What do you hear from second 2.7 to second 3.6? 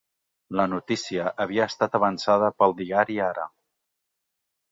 diari Ara.